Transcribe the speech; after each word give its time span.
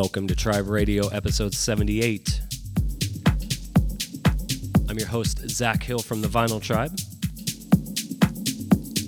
Welcome 0.00 0.28
to 0.28 0.36
Tribe 0.36 0.68
Radio, 0.68 1.08
episode 1.08 1.52
78. 1.52 2.40
I'm 4.88 4.96
your 4.96 5.08
host, 5.08 5.40
Zach 5.50 5.82
Hill 5.82 5.98
from 5.98 6.22
the 6.22 6.28
Vinyl 6.28 6.62
Tribe. 6.62 6.96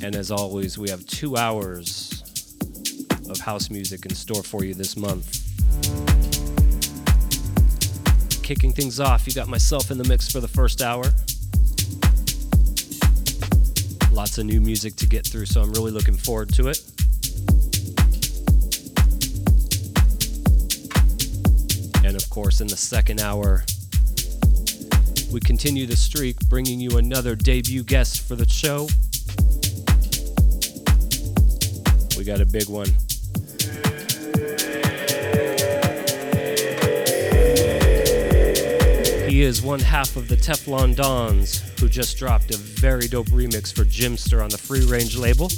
And 0.03 0.17
as 0.17 0.33
always, 0.33 0.79
we 0.79 0.91
have 0.91 1.07
two 1.07 1.37
hours 1.37 2.25
of 3.29 3.39
house 3.39 3.71
music 3.71 4.05
in 4.05 4.13
store 4.17 4.43
for 4.43 4.65
you 4.65 4.75
this 4.75 4.97
month. 4.97 5.31
Kicking 8.43 8.73
things 8.73 8.98
off, 8.98 9.29
you 9.29 9.33
got 9.33 9.47
myself 9.47 9.93
in 9.93 9.97
the 9.97 10.09
mix 10.09 10.29
for 10.29 10.41
the 10.41 10.48
first 10.48 10.83
hour. 10.83 11.05
Lots 14.12 14.39
of 14.39 14.47
new 14.47 14.61
music 14.61 14.97
to 14.97 15.07
get 15.07 15.25
through, 15.25 15.47
so 15.47 15.62
I'm 15.62 15.70
really 15.70 15.93
looking 15.93 16.17
forward 16.17 16.53
to 16.55 16.67
it. 16.67 17.00
Course, 22.30 22.61
in 22.61 22.69
the 22.69 22.77
second 22.77 23.20
hour, 23.20 23.65
we 25.33 25.41
continue 25.41 25.84
the 25.84 25.97
streak, 25.97 26.39
bringing 26.48 26.79
you 26.79 26.97
another 26.97 27.34
debut 27.34 27.83
guest 27.83 28.23
for 28.23 28.37
the 28.37 28.48
show. 28.48 28.89
We 32.16 32.25
got 32.25 32.41
a 32.41 32.47
big 32.47 32.69
one. 32.69 32.87
He 39.28 39.42
is 39.42 39.61
one 39.61 39.81
half 39.81 40.14
of 40.17 40.28
the 40.28 40.36
Teflon 40.36 40.95
Dons, 40.95 41.58
who 41.81 41.89
just 41.89 42.17
dropped 42.17 42.55
a 42.55 42.56
very 42.56 43.08
dope 43.08 43.28
remix 43.31 43.75
for 43.75 43.84
Jimpster 43.84 44.41
on 44.42 44.51
the 44.51 44.58
Free 44.58 44.86
Range 44.86 45.17
label. 45.17 45.48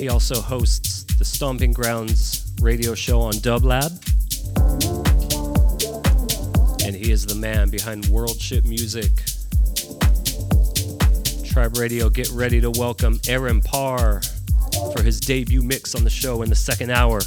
He 0.00 0.08
also 0.08 0.40
hosts 0.40 1.04
the 1.18 1.24
Stomping 1.24 1.74
Grounds 1.74 2.37
radio 2.60 2.94
show 2.94 3.20
on 3.20 3.34
Dublab. 3.34 3.90
And 6.84 6.96
he 6.96 7.12
is 7.12 7.26
the 7.26 7.34
man 7.34 7.70
behind 7.70 8.06
World 8.06 8.40
Ship 8.40 8.64
Music. 8.64 9.10
Tribe 11.46 11.76
Radio, 11.76 12.08
get 12.08 12.28
ready 12.30 12.60
to 12.60 12.70
welcome 12.70 13.20
Aaron 13.28 13.60
Parr 13.60 14.20
for 14.94 15.02
his 15.02 15.20
debut 15.20 15.62
mix 15.62 15.94
on 15.94 16.04
the 16.04 16.10
show 16.10 16.42
in 16.42 16.48
the 16.48 16.56
second 16.56 16.90
hour. 16.90 17.20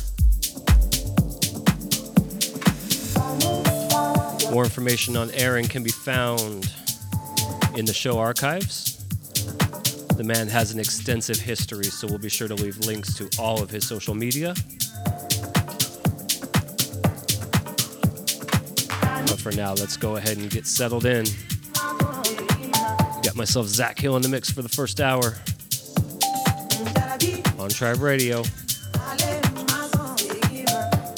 More 4.51 4.63
information 4.63 5.15
on 5.15 5.31
Aaron 5.31 5.67
can 5.67 5.83
be 5.83 5.91
found 5.91 6.73
in 7.77 7.85
the 7.85 7.93
show 7.93 8.19
archives. 8.19 8.97
The 10.17 10.23
man 10.23 10.47
has 10.49 10.73
an 10.73 10.79
extensive 10.79 11.37
history, 11.37 11.85
so 11.85 12.07
we'll 12.07 12.17
be 12.17 12.29
sure 12.29 12.47
to 12.47 12.55
leave 12.55 12.77
links 12.79 13.15
to 13.15 13.29
all 13.39 13.63
of 13.63 13.69
his 13.69 13.87
social 13.87 14.13
media. 14.13 14.53
For 19.41 19.51
now, 19.51 19.73
let's 19.73 19.97
go 19.97 20.17
ahead 20.17 20.37
and 20.37 20.49
get 20.49 20.67
settled 20.67 21.05
in. 21.05 21.25
Got 23.23 23.35
myself 23.35 23.65
Zach 23.67 23.99
Hill 23.99 24.15
in 24.15 24.21
the 24.21 24.29
mix 24.29 24.51
for 24.51 24.61
the 24.61 24.69
first 24.69 25.01
hour 25.01 25.35
on 27.59 27.69
Tribe 27.69 28.01
Radio 28.01 28.43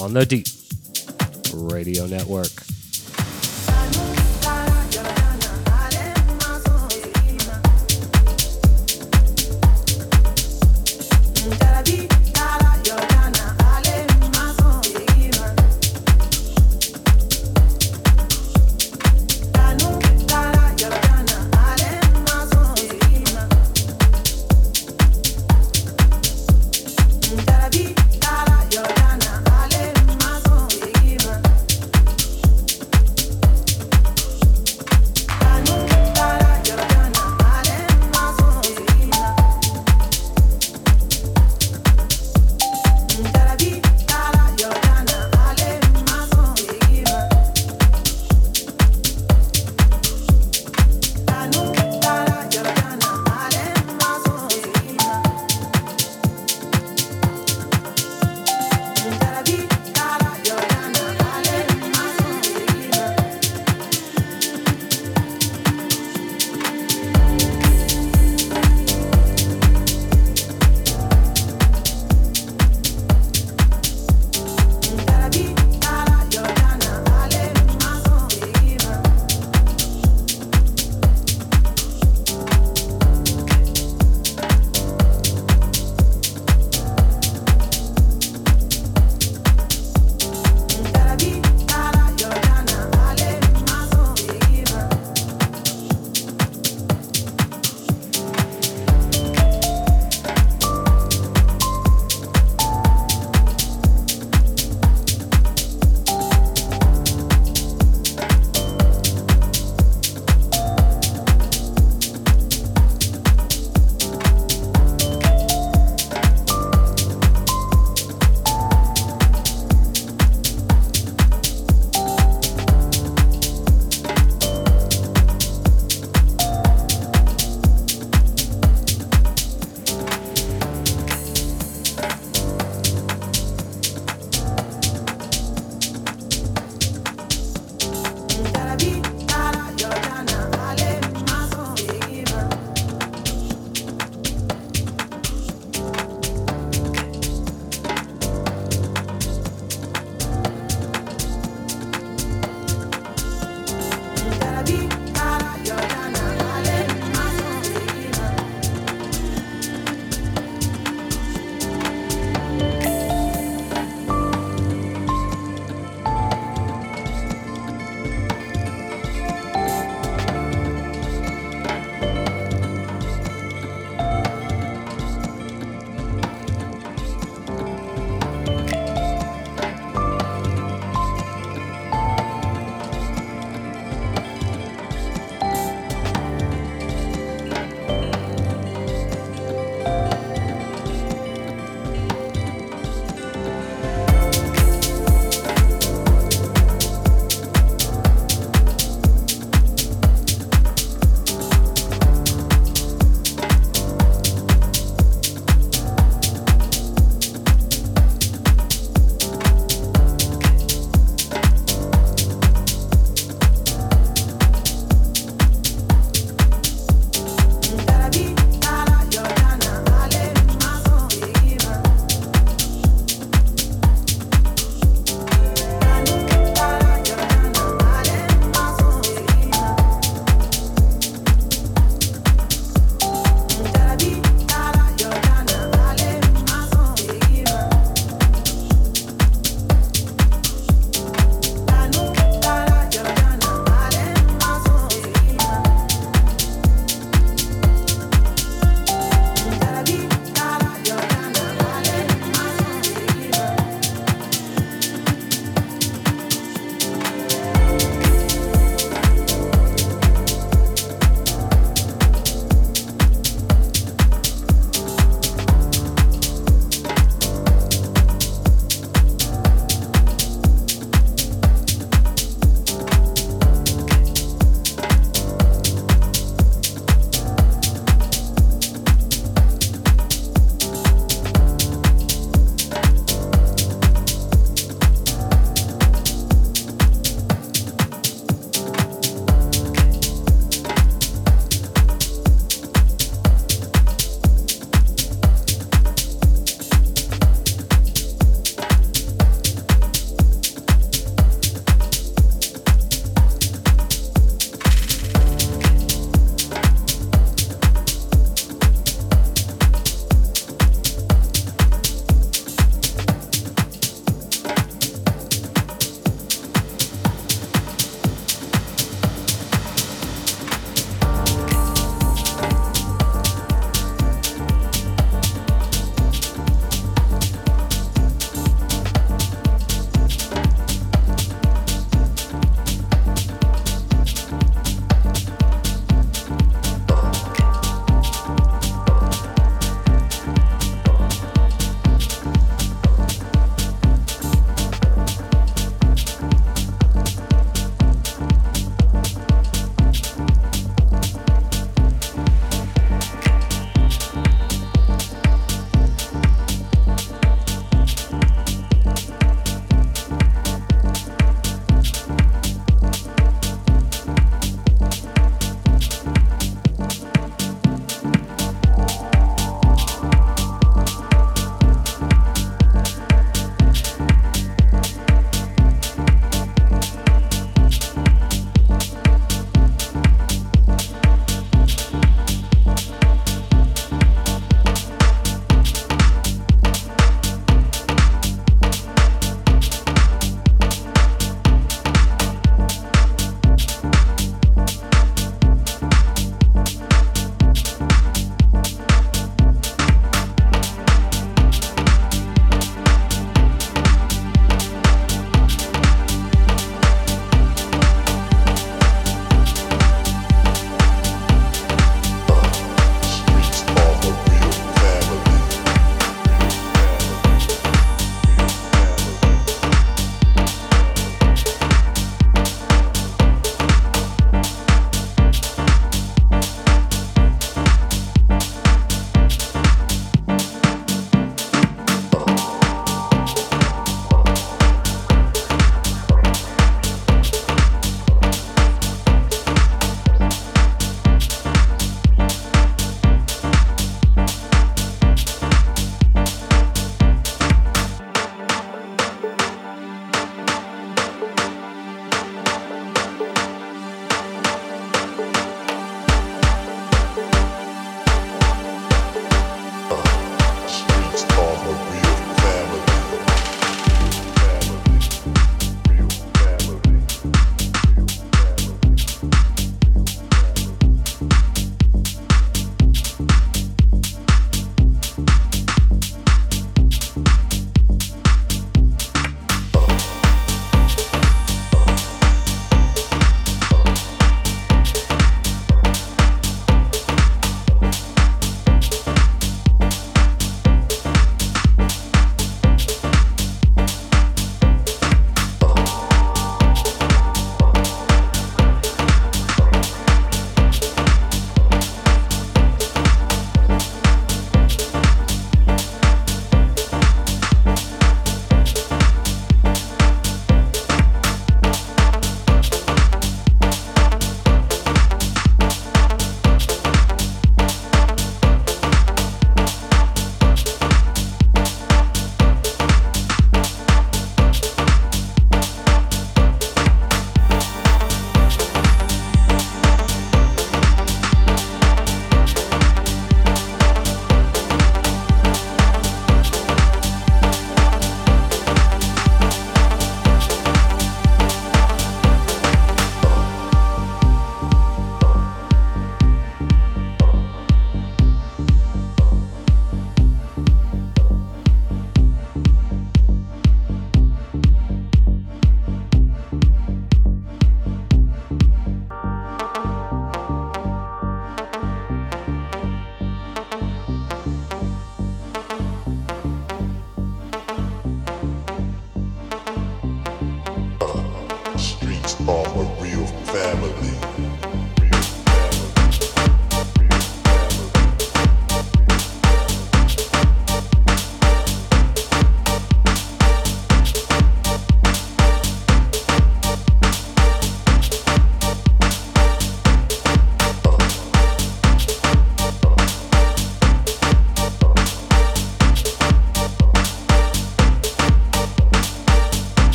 on 0.00 0.12
the 0.12 0.26
Deep 0.26 0.46
Radio 1.52 2.06
Network. 2.06 2.69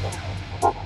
Wow. 0.00 0.77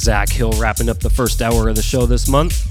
Zach 0.00 0.30
Hill 0.30 0.52
wrapping 0.52 0.88
up 0.88 0.98
the 0.98 1.10
first 1.10 1.42
hour 1.42 1.68
of 1.68 1.76
the 1.76 1.82
show 1.82 2.06
this 2.06 2.26
month. 2.26 2.64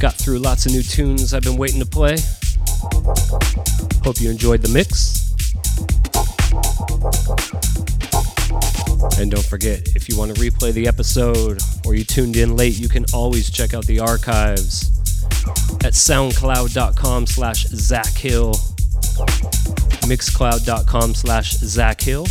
Got 0.00 0.14
through 0.14 0.38
lots 0.38 0.64
of 0.64 0.72
new 0.72 0.82
tunes 0.82 1.34
I've 1.34 1.42
been 1.42 1.58
waiting 1.58 1.80
to 1.80 1.86
play. 1.86 2.16
Hope 4.02 4.18
you 4.22 4.30
enjoyed 4.30 4.62
the 4.62 4.70
mix. 4.72 5.26
And 9.20 9.30
don't 9.30 9.44
forget, 9.44 9.86
if 9.94 10.08
you 10.08 10.16
want 10.16 10.34
to 10.34 10.40
replay 10.40 10.72
the 10.72 10.88
episode 10.88 11.60
or 11.84 11.94
you 11.94 12.04
tuned 12.04 12.36
in 12.36 12.56
late, 12.56 12.78
you 12.78 12.88
can 12.88 13.04
always 13.12 13.50
check 13.50 13.74
out 13.74 13.84
the 13.84 14.00
archives 14.00 14.90
at 15.84 15.92
soundcloud.com 15.92 17.26
slash 17.26 17.66
Zach 17.66 18.14
Hill, 18.14 18.52
mixcloud.com 20.08 21.14
slash 21.14 21.52
Zach 21.52 22.00
Hill, 22.00 22.26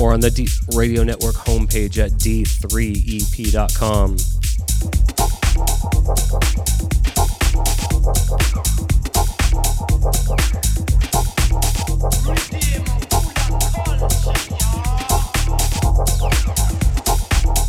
or 0.00 0.14
on 0.14 0.20
the 0.20 0.30
Deep 0.30 0.48
Radio 0.74 1.04
Network 1.04 1.34
homepage 1.34 1.98
at 1.98 2.12
d3ep.com. 2.12 4.16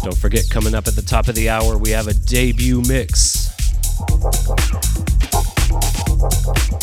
Don't 0.03 0.17
forget, 0.17 0.49
coming 0.49 0.73
up 0.73 0.87
at 0.87 0.95
the 0.95 1.03
top 1.05 1.27
of 1.27 1.35
the 1.35 1.49
hour, 1.49 1.77
we 1.77 1.89
have 1.89 2.07
a 2.07 2.13
debut 2.13 2.81
mix. 2.87 3.49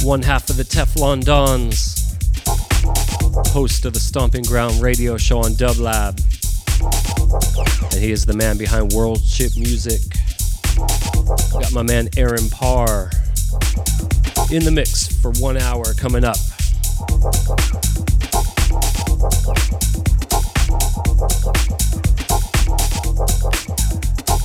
One 0.05 0.23
half 0.23 0.51
of 0.51 0.57
the 0.57 0.65
Teflon 0.65 1.25
Dons, 1.25 1.88
host 3.49 3.85
of 3.85 3.93
the 3.95 4.01
Stomping 4.01 4.43
Ground 4.45 4.81
radio 4.81 5.17
show 5.17 5.39
on 5.39 5.53
Dublab. 5.53 6.17
And 7.93 8.03
he 8.03 8.13
is 8.13 8.27
the 8.27 8.35
man 8.35 8.59
behind 8.59 8.93
World 8.93 9.21
Chip 9.27 9.53
Music. 9.57 10.01
Got 11.53 11.73
my 11.73 11.83
man 11.83 12.09
Aaron 12.17 12.49
Parr 12.51 13.11
in 14.51 14.65
the 14.65 14.71
mix 14.71 15.09
for 15.21 15.33
one 15.33 15.57
hour 15.57 15.85
coming 15.95 16.25
up. 16.25 16.37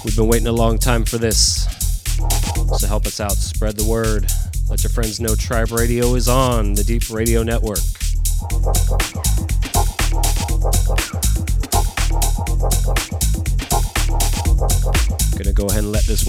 We've 0.04 0.16
been 0.16 0.28
waiting 0.28 0.48
a 0.48 0.52
long 0.52 0.78
time 0.78 1.06
for 1.06 1.18
this. 1.18 1.68
So 2.78 2.88
help 2.88 3.06
us 3.06 3.20
out, 3.20 3.34
spread 3.34 3.76
the 3.76 3.86
word. 3.86 4.32
Let 4.70 4.84
your 4.84 4.90
friends 4.90 5.20
know 5.20 5.36
Tribe 5.36 5.72
Radio 5.72 6.16
is 6.16 6.28
on 6.28 6.74
the 6.74 6.84
Deep 6.84 7.10
Radio 7.10 7.44
Network. 7.44 7.93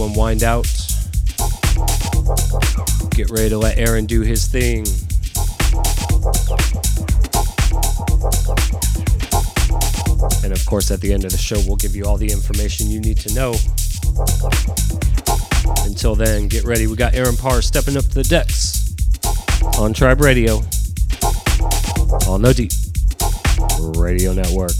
One 0.05 0.15
wind 0.15 0.43
out. 0.43 0.67
Get 3.11 3.31
ready 3.31 3.49
to 3.49 3.59
let 3.59 3.79
Aaron 3.79 4.05
do 4.07 4.21
his 4.21 4.47
thing. 4.47 4.85
And 10.45 10.53
of 10.53 10.67
course, 10.67 10.91
at 10.91 11.01
the 11.01 11.13
end 11.13 11.25
of 11.25 11.33
the 11.33 11.39
show, 11.39 11.57
we'll 11.67 11.77
give 11.77 11.97
you 11.97 12.05
all 12.05 12.19
the 12.19 12.31
information 12.31 12.89
you 12.89 13.01
need 13.01 13.17
to 13.19 13.35
know. 13.35 13.55
Until 15.87 16.15
then, 16.15 16.49
get 16.49 16.65
ready. 16.65 16.87
We 16.87 16.97
got 16.97 17.15
Aaron 17.15 17.37
Parr 17.37 17.63
stepping 17.63 17.97
up 17.97 18.05
to 18.05 18.15
the 18.15 18.25
decks 18.25 18.95
on 19.79 19.95
Tribe 19.95 20.21
Radio 20.21 20.63
on 22.29 22.43
No 22.43 22.53
Deep 22.53 22.73
Radio 23.97 24.35
Network. 24.35 24.73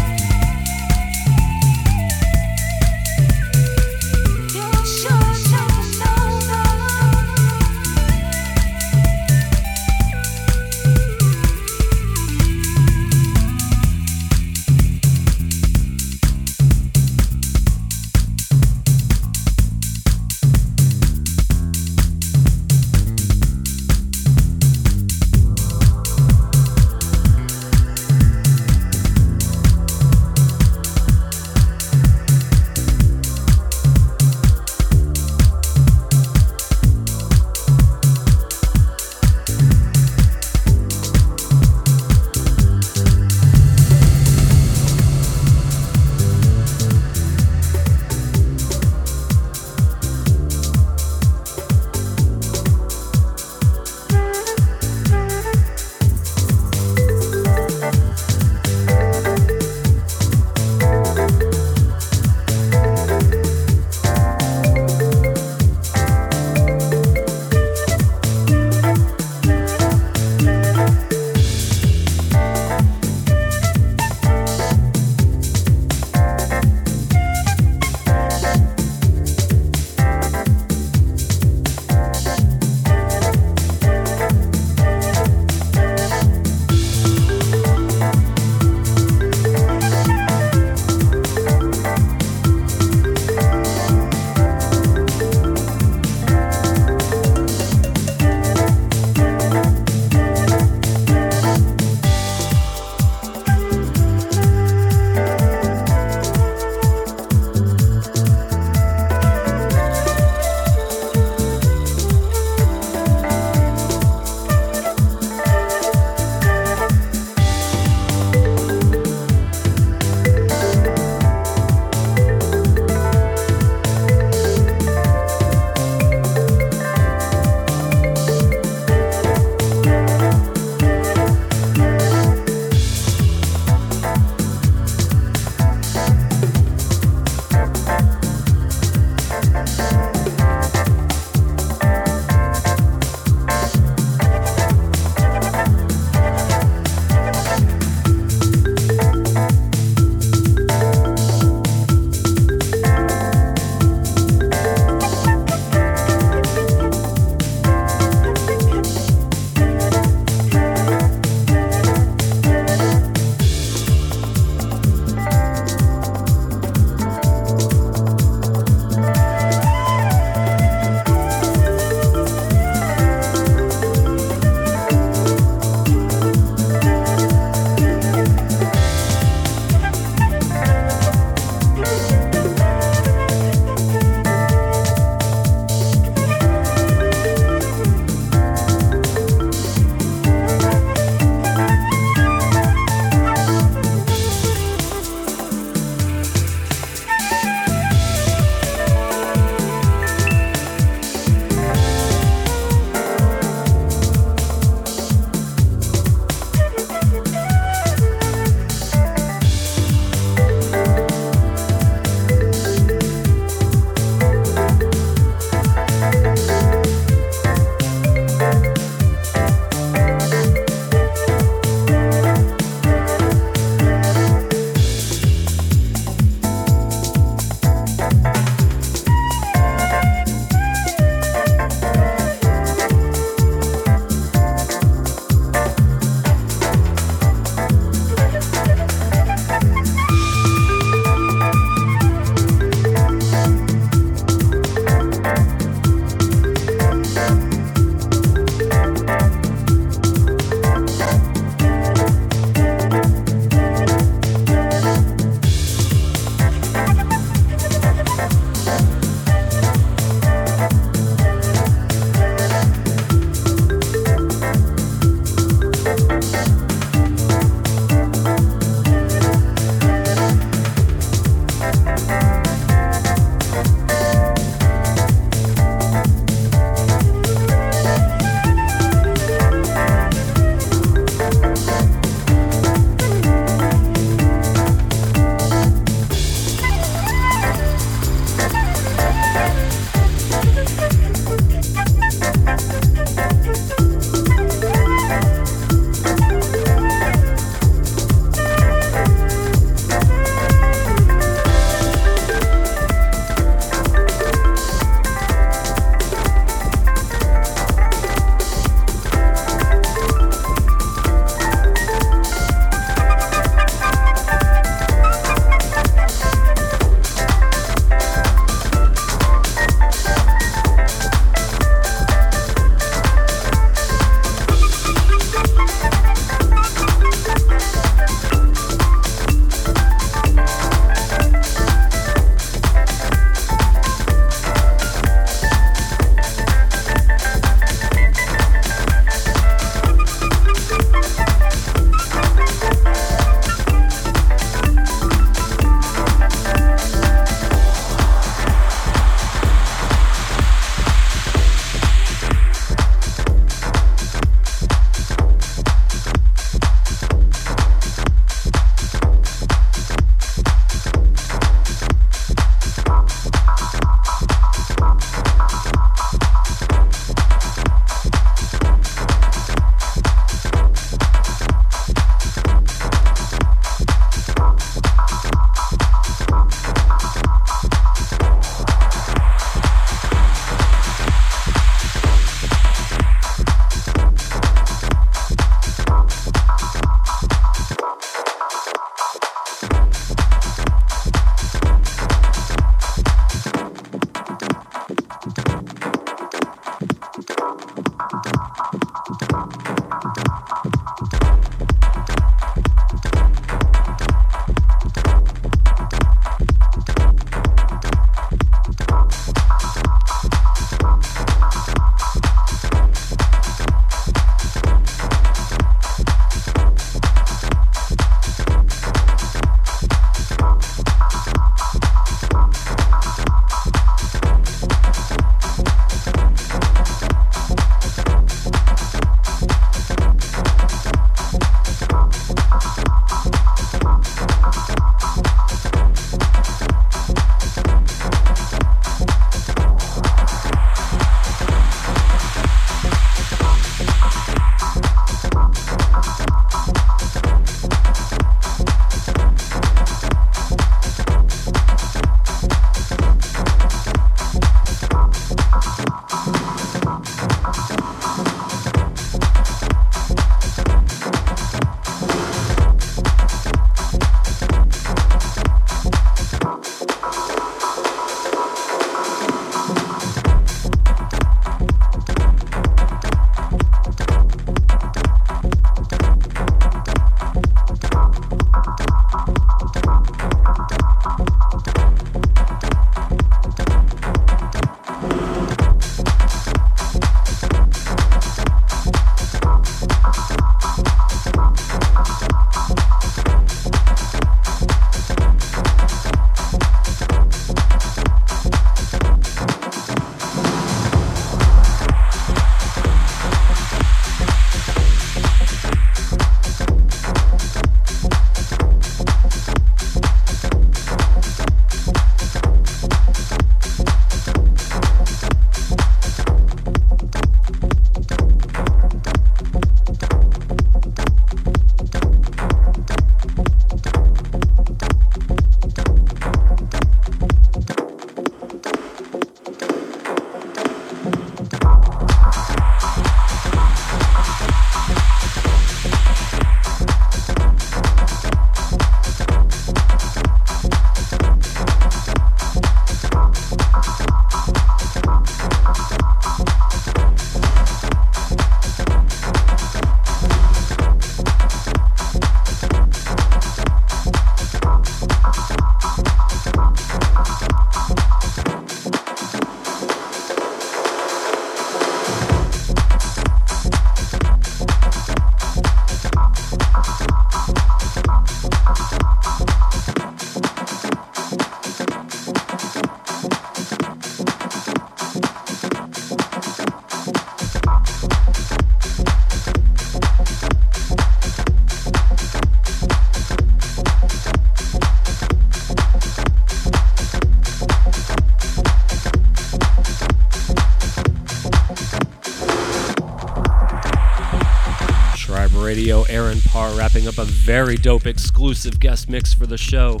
Aaron 596.34 596.42
Parr 596.48 596.74
wrapping 596.76 597.06
up 597.06 597.18
a 597.18 597.24
very 597.24 597.76
dope 597.76 598.06
exclusive 598.06 598.80
guest 598.80 599.08
mix 599.08 599.32
for 599.32 599.46
the 599.46 599.56
show. 599.56 600.00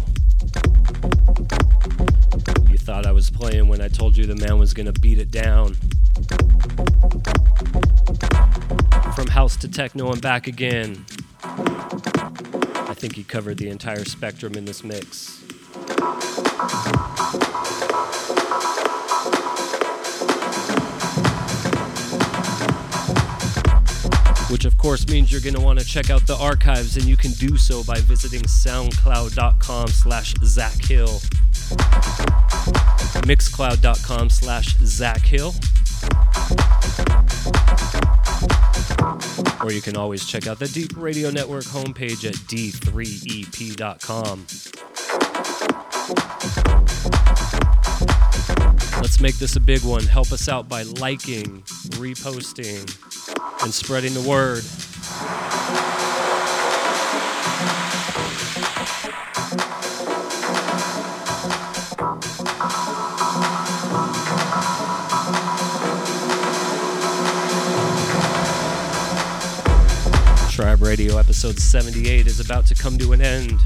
You 2.68 2.76
thought 2.76 3.06
I 3.06 3.12
was 3.12 3.30
playing 3.30 3.68
when 3.68 3.80
I 3.80 3.86
told 3.86 4.16
you 4.16 4.26
the 4.26 4.34
man 4.34 4.58
was 4.58 4.74
gonna 4.74 4.90
beat 4.90 5.18
it 5.18 5.30
down. 5.30 5.74
From 9.14 9.28
house 9.28 9.56
to 9.58 9.68
techno 9.68 10.10
and 10.10 10.20
back 10.20 10.48
again. 10.48 11.04
I 11.44 12.94
think 12.96 13.14
he 13.14 13.22
covered 13.22 13.58
the 13.58 13.68
entire 13.68 14.04
spectrum 14.04 14.54
in 14.56 14.64
this 14.64 14.82
mix. 14.82 15.33
Course 24.84 25.08
means 25.08 25.32
you're 25.32 25.40
going 25.40 25.54
to 25.54 25.62
want 25.62 25.78
to 25.78 25.84
check 25.84 26.10
out 26.10 26.26
the 26.26 26.36
archives 26.36 26.98
and 26.98 27.06
you 27.06 27.16
can 27.16 27.30
do 27.32 27.56
so 27.56 27.82
by 27.84 27.98
visiting 28.00 28.42
soundcloud.com 28.42 29.88
slash 29.88 30.34
zach 30.44 30.74
hill. 30.74 31.20
Mixcloud.com 33.24 34.28
slash 34.28 34.76
zach 34.80 35.22
hill. 35.22 35.54
Or 39.64 39.72
you 39.72 39.80
can 39.80 39.96
always 39.96 40.26
check 40.26 40.46
out 40.46 40.58
the 40.58 40.68
deep 40.68 40.90
radio 40.98 41.30
network 41.30 41.64
homepage 41.64 42.28
at 42.28 42.34
d3ep.com 42.34 44.44
let's 49.00 49.20
make 49.20 49.36
this 49.36 49.54
a 49.54 49.60
big 49.60 49.84
one. 49.84 50.02
Help 50.02 50.32
us 50.32 50.48
out 50.48 50.68
by 50.68 50.82
liking 50.82 51.62
reposting 52.00 53.13
and 53.64 53.72
spreading 53.72 54.12
the 54.12 54.20
word. 54.20 54.62
Tribe 70.52 70.82
Radio 70.82 71.16
episode 71.16 71.58
78 71.58 72.26
is 72.26 72.40
about 72.40 72.66
to 72.66 72.74
come 72.74 72.98
to 72.98 73.14
an 73.14 73.22
end. 73.22 73.58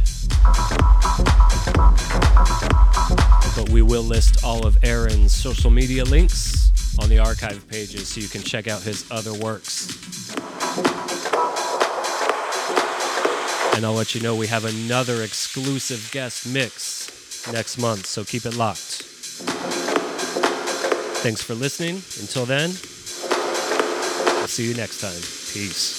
But 3.57 3.69
we 3.71 3.83
will 3.83 4.05
list 4.05 4.45
all 4.45 4.65
of 4.65 4.79
Aaron's 4.85 5.33
social 5.33 5.73
media 5.73 6.05
links 6.05 6.48
on 7.09 7.17
the 7.17 7.23
archive 7.23 7.67
pages 7.69 8.09
so 8.09 8.21
you 8.21 8.29
can 8.29 8.43
check 8.43 8.69
out 8.69 8.83
his 8.83 9.11
other 9.11 9.33
works. 9.33 9.89
And 13.75 13.87
I'll 13.87 13.95
let 13.95 14.15
you 14.15 14.21
know 14.21 14.37
we 14.37 14.47
have 14.49 14.67
another 14.67 15.23
exclusive 15.23 16.11
guest 16.13 16.47
mix 16.47 17.51
next 17.51 17.79
month, 17.79 18.05
so 18.05 18.25
keep 18.25 18.45
it 18.45 18.57
locked. 18.57 19.05
Thanks 21.23 21.43
for 21.43 21.55
listening. 21.55 22.03
Until 22.21 22.45
then, 22.45 22.71
I'll 24.41 24.49
see 24.49 24.69
you 24.69 24.75
next 24.75 25.01
time. 25.01 25.21
Peace. 25.55 25.98